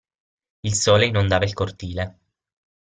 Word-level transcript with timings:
Il 0.63 0.73
sole 0.73 1.05
inondava 1.05 1.43
il 1.45 1.53
cortile. 1.53 2.19